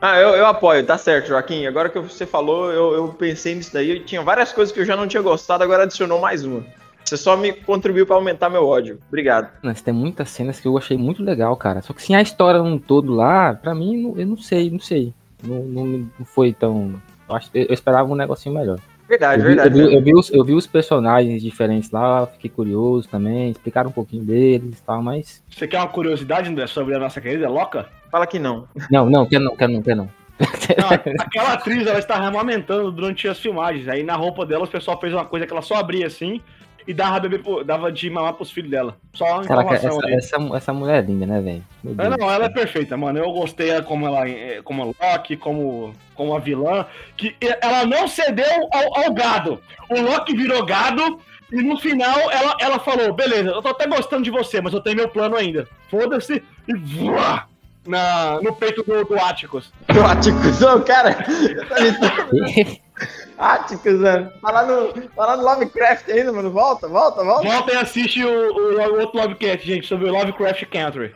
[0.00, 1.66] Ah, eu, eu apoio, tá certo, Joaquim.
[1.66, 4.00] Agora que você falou, eu, eu pensei nisso daí.
[4.00, 6.64] Tinha várias coisas que eu já não tinha gostado, agora adicionou mais uma.
[7.04, 8.98] Você só me contribuiu pra aumentar meu ódio.
[9.08, 9.50] Obrigado.
[9.62, 11.82] Mas tem muitas cenas que eu achei muito legal, cara.
[11.82, 15.12] Só que sim, a história num todo lá, pra mim, eu não sei, não sei.
[15.42, 16.94] Não, não, não foi tão.
[17.28, 18.78] Eu, acho, eu esperava um negocinho melhor.
[19.08, 19.74] Verdade, Eu vi, eu, verdade.
[19.74, 23.92] vi, eu, vi os, eu vi os personagens diferentes lá, fiquei curioso também, explicaram um
[23.92, 25.42] pouquinho deles e tal, mas.
[25.50, 27.86] Você quer uma curiosidade, André, sobre a nossa querida Loca?
[28.10, 28.66] Fala que não.
[28.90, 30.08] Não, não, quer não, quer não, quer não.
[30.36, 30.88] Não,
[31.20, 33.86] aquela atriz, ela estava amamentando durante as filmagens.
[33.88, 36.40] Aí na roupa dela, o pessoal fez uma coisa que ela só abria assim
[36.86, 38.96] e dava, bebê pro- dava de mamar pros filhos dela.
[39.14, 41.64] Só uma Caraca, informação essa, essa, essa mulher é linda, né, velho?
[41.98, 43.18] É, não, do ela é perfeita, mano.
[43.18, 46.86] Eu gostei ela como ela é- como a Loki, como, como a vilã.
[47.16, 49.60] Que ela não cedeu ao, ao gado.
[49.90, 51.18] O Loki virou gado
[51.52, 54.80] e no final ela, ela falou: beleza, eu tô até gostando de você, mas eu
[54.80, 55.66] tenho meu plano ainda.
[55.90, 57.44] Foda-se e voa
[57.86, 59.72] na, no peito do, do Atticus.
[59.94, 61.16] O Atticus, ô, cara.
[63.36, 64.30] Mano.
[64.40, 66.50] Tá lá, no, tá lá no Lovecraft ainda, mano.
[66.50, 67.48] Volta, volta, volta.
[67.48, 71.14] Volta e assiste o, o, o outro Lovecraft, gente, sobre o Lovecraft Country.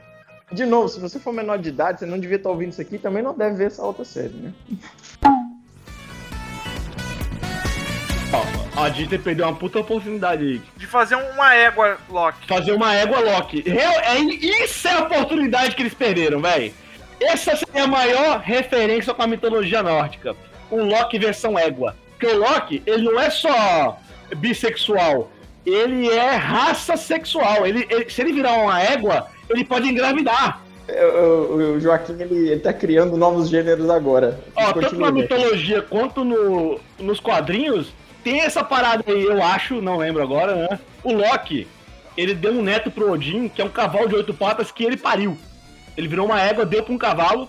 [0.50, 2.98] De novo, se você for menor de idade, você não devia estar ouvindo isso aqui,
[2.98, 4.52] também não deve ver essa outra série, né?
[8.32, 10.62] Ó, a Disney perdeu uma puta oportunidade aí.
[10.76, 12.46] De fazer uma égua Loki.
[12.46, 13.62] Fazer uma égua Loki.
[13.62, 16.72] Real- é, isso é a oportunidade que eles perderam, velho.
[17.20, 20.36] Essa seria a maior referência com a mitologia nórdica.
[20.70, 21.96] Um Loki versão égua.
[22.10, 23.98] Porque o Loki, ele não é só
[24.36, 25.30] bissexual.
[25.64, 27.66] Ele é raça sexual.
[27.66, 30.62] Ele, ele- se ele virar uma égua, ele pode engravidar.
[30.88, 34.40] O, Joaquim, ele, ele tá criando novos gêneros agora.
[34.56, 37.92] Ó, tanto na mitologia quanto no, nos quadrinhos,
[38.24, 40.78] tem essa parada aí, eu acho, não lembro agora, né?
[41.04, 41.68] O Loki,
[42.16, 44.96] ele deu um neto pro Odin, que é um cavalo de oito patas que ele
[44.96, 45.36] pariu.
[45.94, 47.48] Ele virou uma égua, deu pra um cavalo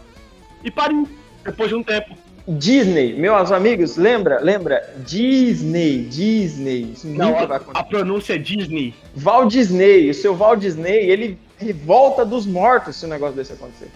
[0.61, 1.07] e pariu,
[1.45, 2.17] depois de um tempo.
[2.47, 4.39] Disney, meus amigos, lembra?
[4.41, 4.93] Lembra?
[5.05, 6.93] Disney, Disney.
[6.93, 7.85] Isso Não, nunca vai a, a acontecer.
[7.87, 8.93] pronúncia é Disney.
[9.15, 13.53] Val Disney, o seu Val Disney, ele, ele volta dos mortos se um negócio desse
[13.53, 13.89] acontecer.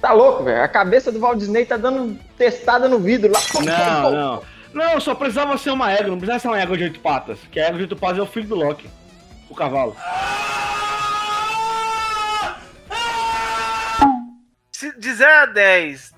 [0.00, 0.62] Tá louco, velho.
[0.62, 3.40] A cabeça do Val Disney tá dando testada no vidro lá.
[4.02, 4.42] Não, não.
[4.72, 7.38] Não, só precisava ser uma égua, não precisava ser uma égua de oito patas.
[7.50, 8.88] Que a égua de oito patas é o filho do Loki.
[9.50, 9.96] O cavalo.
[14.72, 16.12] Se de 0 a 10,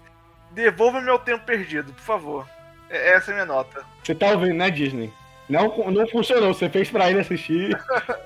[0.53, 2.47] devolva meu tempo perdido, por favor.
[2.89, 3.83] É- Essa é a minha nota.
[4.03, 5.13] Você tá ouvindo, né, Disney?
[5.49, 6.55] Não, não funcionou.
[6.55, 7.77] Você fez pra ele assistir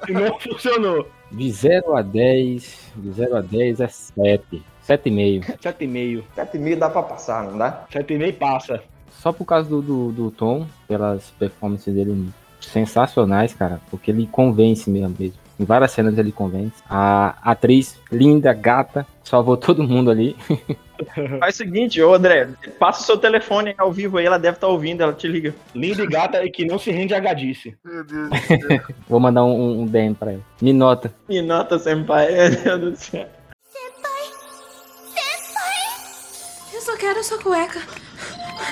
[0.08, 1.08] e não funcionou.
[1.32, 4.62] De 0 a 10, de 0 a 10 é 7.
[4.86, 5.58] 7,5.
[5.58, 6.22] 7,5.
[6.36, 7.86] 7,5 dá pra passar, não dá?
[7.90, 8.82] 7,5 passa.
[9.10, 12.28] Só por causa do, do, do Tom, pelas performances dele
[12.60, 13.80] sensacionais, cara.
[13.90, 15.16] Porque ele convence mesmo.
[15.18, 15.38] mesmo.
[15.58, 16.82] Em várias cenas ele convence.
[16.88, 20.36] A atriz, linda, gata, salvou todo mundo ali.
[21.40, 24.68] Faz o seguinte, ô André, passa o seu telefone ao vivo aí, ela deve estar
[24.68, 25.54] ouvindo, ela te liga.
[25.74, 27.76] Linda e gata e que não se rende a gadice.
[27.84, 28.80] Meu Deus do céu.
[29.08, 30.42] Vou mandar um, um DM pra ela.
[30.60, 31.12] Me nota.
[31.28, 32.28] Me nota, senpai,
[32.64, 33.28] meu Deus do céu.
[36.72, 37.80] Eu só quero sua cueca.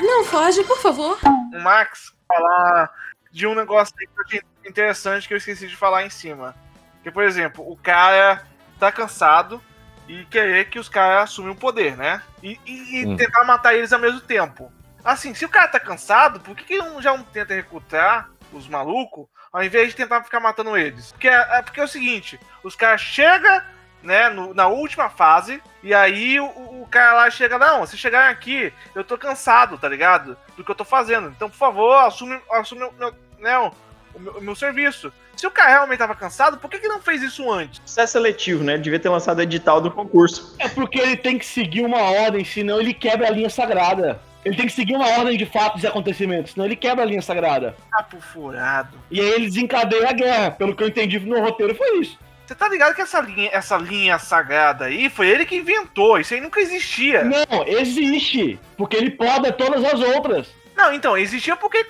[0.01, 1.19] Não foge, por favor.
[1.25, 2.91] o Max falar
[3.33, 6.55] de um negócio aí que eu achei interessante que eu esqueci de falar em cima.
[7.03, 8.43] Que, por exemplo, o cara
[8.79, 9.63] tá cansado
[10.09, 12.23] e querer que os caras assumam o poder, né?
[12.43, 13.17] E, e- e Hum.
[13.17, 14.73] tentar matar eles ao mesmo tempo.
[15.05, 18.69] Assim, se o cara tá cansado, por que, que não- já não tenta recrutar os
[18.69, 21.13] malucos ao invés de tentar ficar matando eles?
[21.13, 23.63] Porque é, é- porque é o seguinte: os caras chegam
[24.03, 26.47] né, no- na última fase, e aí o,
[26.83, 30.37] o cara lá chega, não, se chegar aqui, eu tô cansado, tá ligado?
[30.57, 31.29] Do que eu tô fazendo.
[31.29, 33.73] Então, por favor, assume, assume meu, né, o,
[34.15, 35.13] o meu, o meu serviço.
[35.37, 37.81] Se o cara realmente tava cansado, por que, que não fez isso antes?
[37.85, 38.75] Isso é seletivo, né?
[38.75, 40.55] Ele devia ter lançado o edital do concurso.
[40.59, 44.21] É porque ele tem que seguir uma ordem, senão ele quebra a linha sagrada.
[44.45, 47.23] Ele tem que seguir uma ordem de fatos e acontecimentos, senão ele quebra a linha
[47.23, 47.77] sagrada.
[47.91, 48.99] Papo furado.
[49.11, 50.51] E aí ele desencadeia a guerra.
[50.51, 52.19] Pelo que eu entendi no roteiro, foi isso.
[52.45, 56.35] Você tá ligado que essa linha, essa linha sagrada aí foi ele que inventou, isso
[56.35, 57.25] aí nunca existia.
[57.25, 58.59] Não, existe.
[58.77, 60.49] Porque ele poda todas as outras.
[60.83, 61.87] Não, então, existia porque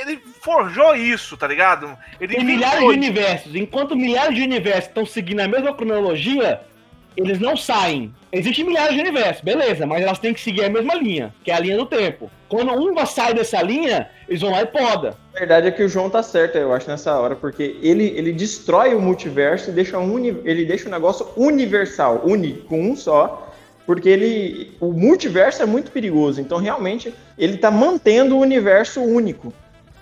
[0.00, 1.98] ele, forjou isso, tá ligado?
[2.20, 3.54] Ele Tem milhares de universos.
[3.56, 6.60] Enquanto milhares de universos estão seguindo a mesma cronologia,
[7.16, 8.14] eles não saem.
[8.30, 11.54] Existem milhares de universos, beleza, mas elas têm que seguir a mesma linha, que é
[11.54, 12.30] a linha do tempo.
[12.48, 15.16] Quando uma sai dessa linha, eles vão lá e poda.
[15.34, 18.32] A verdade é que o João tá certo, eu acho, nessa hora, porque ele, ele
[18.32, 23.47] destrói o multiverso e deixa um, uni- ele deixa um negócio universal, único, um só.
[23.88, 24.72] Porque ele.
[24.78, 26.42] O multiverso é muito perigoso.
[26.42, 29.50] Então, realmente, ele tá mantendo o universo único.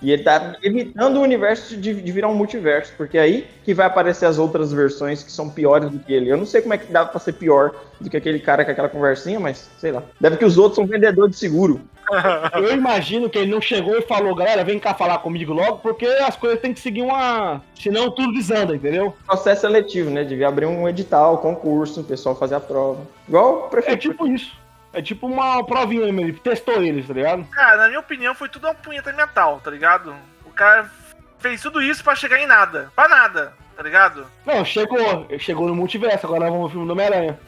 [0.02, 2.92] E ele tá evitando o universo de, de virar um multiverso.
[2.96, 6.30] Porque é aí que vai aparecer as outras versões que são piores do que ele.
[6.30, 8.70] Eu não sei como é que dá pra ser pior do que aquele cara com
[8.70, 10.02] aquela conversinha, mas sei lá.
[10.20, 11.80] Deve que os outros são vendedor de seguro.
[12.54, 16.06] Eu imagino que ele não chegou e falou, galera, vem cá falar comigo logo, porque
[16.06, 17.62] as coisas têm que seguir uma.
[17.74, 19.14] Senão tudo desanda, entendeu?
[19.26, 20.22] processo seletivo, né?
[20.22, 23.00] Devia abrir um edital, concurso, o pessoal fazer a prova.
[23.26, 24.00] Igual o É prefeito.
[24.02, 24.52] tipo isso.
[24.96, 27.44] É tipo uma provinha mesmo, ele testou eles, tá ligado?
[27.50, 30.16] Cara, na minha opinião, foi tudo uma punheta mental, tá ligado?
[30.46, 30.90] O cara
[31.38, 32.90] fez tudo isso pra chegar em nada.
[32.96, 34.26] Pra nada, tá ligado?
[34.46, 35.28] Não, chegou.
[35.38, 37.38] Chegou no multiverso, agora vamos ver o filme do Homem-Aranha.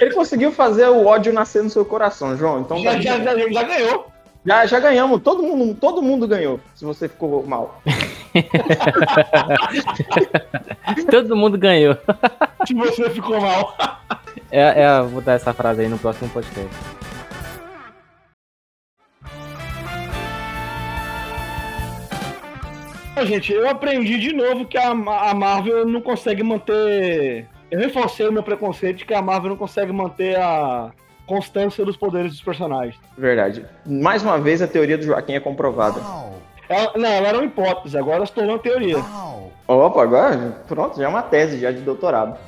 [0.00, 2.62] Ele conseguiu fazer o ódio nascer no seu coração, João.
[2.62, 4.12] Então Já, já, já, já ganhou.
[4.48, 5.20] Já, já ganhamos.
[5.20, 6.58] Todo mundo, todo mundo ganhou.
[6.74, 7.82] Se você ficou mal.
[11.10, 11.94] Todo mundo ganhou.
[12.66, 13.76] Se você ficou mal.
[14.50, 16.74] É, é, vou botar essa frase aí no próximo podcast.
[23.26, 27.46] Gente, eu aprendi de novo que a, a Marvel não consegue manter.
[27.70, 30.90] Eu reforcei o meu preconceito de que a Marvel não consegue manter a
[31.28, 32.96] constância dos poderes dos personagens.
[33.16, 33.64] Verdade.
[33.86, 36.00] Mais uma vez a teoria do Joaquim é comprovada.
[36.68, 38.98] Ela, não, ela era uma hipótese, agora se tornou teoria.
[39.66, 42.38] Opa, agora pronto, já é uma tese já de doutorado.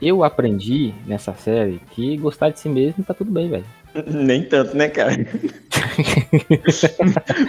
[0.00, 3.64] Eu aprendi nessa série que gostar de si mesmo tá tudo bem, velho.
[4.06, 5.12] Nem tanto, né, cara?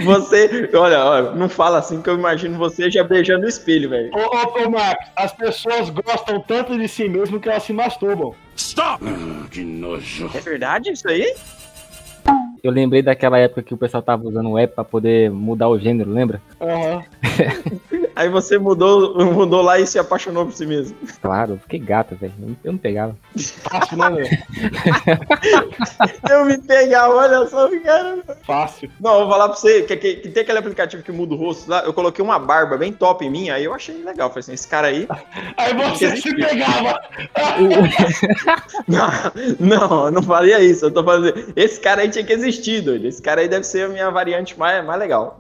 [0.04, 4.12] você, olha, olha, não fala assim que eu imagino você já beijando o espelho, velho.
[4.14, 8.34] Ô, ô, ô Max, as pessoas gostam tanto de si mesmo que elas se masturbam.
[10.36, 11.34] É verdade isso aí?
[12.64, 15.80] Eu lembrei daquela época que o pessoal tava usando o app pra poder mudar o
[15.80, 16.42] gênero, lembra?
[16.60, 17.04] Aham.
[18.16, 20.96] Aí você mudou, mudou lá e se apaixonou por si mesmo.
[21.22, 22.34] Claro, fiquei gata, velho.
[22.64, 23.16] Eu- não pegava.
[23.70, 24.30] Fácil, né, velho?
[26.30, 28.20] Eu me pegar, olha só, cara.
[28.46, 28.90] Fácil.
[29.00, 31.38] Não, eu vou falar pra você que, que- que tem aquele aplicativo que muda o
[31.38, 31.82] rosto lá.
[31.84, 34.30] Eu coloquei uma barba bem top em mim, aí eu achei legal.
[34.30, 35.08] Falei assim, esse cara aí.
[35.58, 37.00] Aí você se pegava.
[38.88, 39.10] Não,
[39.60, 40.86] não, eu não faria isso.
[40.86, 41.54] Eu tô falando.
[41.56, 43.08] Esse cara aí tinha que existir, doido.
[43.08, 45.40] Esse cara aí deve ser a minha variante mais, mais legal.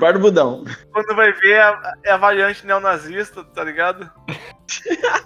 [0.00, 0.64] Barbudão.
[0.92, 4.10] Quando vai ver, é a, é a variante neonazista, tá ligado?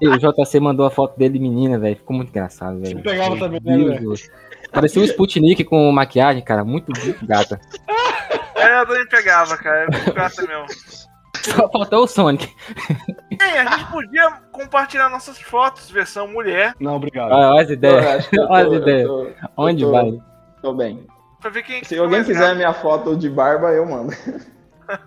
[0.01, 1.97] E o JC mandou a foto dele menina, velho.
[1.97, 2.99] Ficou muito engraçado, velho.
[2.99, 4.13] Te pegava também, né, velho?
[4.73, 6.65] Parecia um Sputnik com maquiagem, cara.
[6.65, 7.61] Muito, muito gata.
[8.57, 9.85] É, eu também pegava, cara.
[9.85, 10.67] É muito gata mesmo.
[11.43, 12.49] Só faltou o Sonic.
[13.37, 17.33] Bem, a gente podia compartilhar nossas fotos, versão mulher, Não, obrigado.
[17.33, 18.29] Olha, olha as Eu ideias.
[18.33, 19.09] eu Olha as eu ideias.
[19.09, 20.19] tô- Onde eu tô- vai?
[20.63, 21.07] Tô bem.
[21.41, 24.13] pra ver quem Se alguém quiser minha foto de barba, eu mando.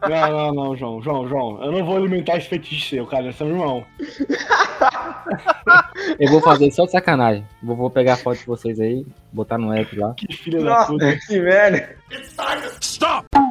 [0.01, 1.63] Não, não, não, João, João, João.
[1.63, 3.31] Eu não vou alimentar esse fetiche seu, cara.
[3.31, 3.85] Você é meu irmão.
[6.19, 7.45] Eu vou fazer só de sacanagem.
[7.61, 10.13] Vou, vou pegar a foto de vocês aí, botar no app lá.
[10.15, 11.17] Que filha da Nossa, puta.
[11.27, 11.95] que merda.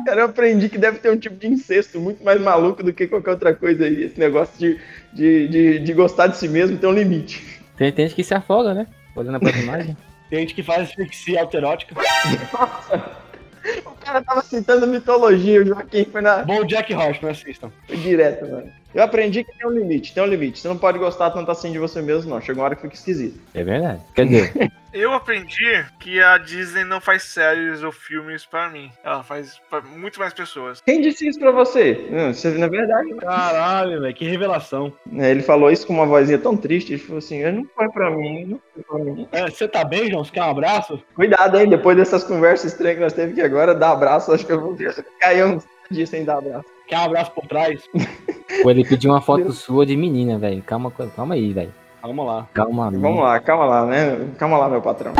[0.07, 3.07] Cara, eu aprendi que deve ter um tipo de incesto muito mais maluco do que
[3.07, 4.05] qualquer outra coisa aí.
[4.05, 4.81] Esse negócio de,
[5.13, 7.61] de, de, de gostar de si mesmo tem um limite.
[7.77, 8.87] Tem, tem gente que se afoga, né?
[9.17, 9.97] Olhando pra imagem.
[10.31, 11.95] Tem gente que faz asfixia alterótica.
[11.95, 13.24] O
[14.05, 17.71] cara tava citando mitologia, o Joaquim foi, na, Bom Jack Horseman, assistam.
[17.87, 18.84] foi direto, mano.
[18.95, 20.61] Eu aprendi que tem um limite, tem um limite.
[20.61, 22.41] Você não pode gostar tanto assim de você mesmo, não.
[22.41, 23.41] Chega uma hora que fica esquisito.
[23.53, 24.01] É verdade.
[24.15, 24.53] Quer dizer,
[24.95, 28.93] Eu aprendi que a Disney não faz séries ou filmes pra mim.
[29.03, 30.81] Ela faz pra muito mais pessoas.
[30.87, 32.07] Quem disse isso pra você?
[32.09, 33.13] Não, isso na verdade.
[33.17, 34.93] Caralho, velho, que revelação.
[35.05, 36.93] né, Ele falou isso com uma vozinha tão triste.
[36.93, 39.29] Ele falou assim: não foi pra mim, não foi pra mim.
[39.33, 40.23] É, Você tá bem, João?
[40.25, 41.03] Você quer um abraço?
[41.17, 41.69] Cuidado, hein?
[41.69, 44.33] Depois dessas conversas estranhas que nós temos aqui agora, dar abraço.
[44.33, 44.77] Acho que eu vou
[45.19, 46.67] cair uns dias sem dar abraço.
[46.87, 47.83] Quer um abraço por trás?
[48.63, 50.63] Pô, ele pediu uma foto sua de menina, velho.
[50.63, 51.73] Calma, calma aí, velho.
[52.03, 52.47] Vamos lá.
[52.53, 54.31] Calma, Vamos lá, calma lá, né?
[54.39, 55.15] Calma lá, meu patrão.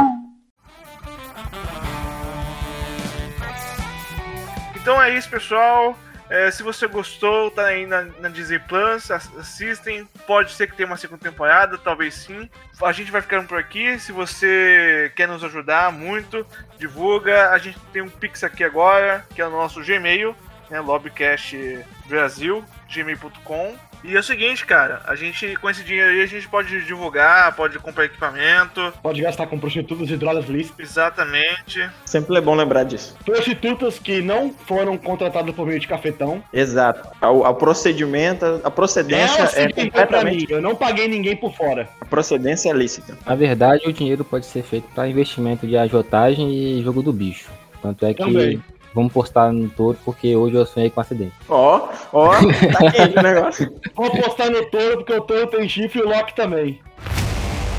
[4.77, 5.97] Então é isso, pessoal.
[6.29, 10.07] É, se você gostou, tá aí na, na Disney Plus, ass- assistem.
[10.27, 12.49] Pode ser que tenha uma segunda temporada, talvez sim.
[12.83, 13.99] A gente vai ficando por aqui.
[13.99, 16.47] Se você quer nos ajudar muito,
[16.79, 17.51] divulga.
[17.51, 20.35] A gente tem um Pix aqui agora, que é o nosso Gmail,
[20.71, 20.81] né?
[20.81, 23.75] lobcastbrasil.gmail.com.
[24.05, 27.57] E é o seguinte, cara, a gente, com esse dinheiro aí, a gente pode divulgar,
[27.57, 28.93] pode comprar equipamento.
[29.03, 30.91] Pode gastar com prostitutas e drogas lícitas.
[30.91, 31.89] Exatamente.
[32.05, 33.17] Sempre é bom lembrar disso.
[33.25, 36.45] Prostitutas que não foram contratadas por meio de cafetão.
[36.53, 37.09] Exato.
[37.23, 40.53] O, procedimento, a procedência É é, completamente.
[40.53, 41.89] Eu não paguei ninguém por fora.
[41.99, 43.17] A procedência é lícita.
[43.25, 47.51] Na verdade, o dinheiro pode ser feito para investimento de agiotagem e jogo do bicho.
[47.81, 48.63] Tanto é que Também.
[48.95, 51.35] Vamos postar no todo, porque hoje eu sonhei com um acidente.
[51.49, 53.81] Ó, ó, tá quente o negócio.
[53.95, 56.81] Vou postar no touro, porque o touro tem chifre e o Loki também.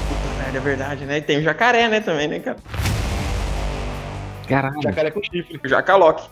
[0.10, 1.18] Puta merda, é verdade, né?
[1.18, 2.58] E tem o jacaré, né, também, né, cara?
[4.48, 4.82] Caralho.
[4.84, 5.60] Jacaré com chifre.
[5.64, 6.28] O jacaloque.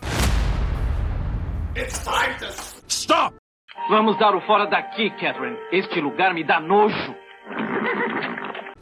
[3.90, 5.58] Vamos dar o fora daqui, Catherine.
[5.72, 7.16] Este lugar me dá nojo.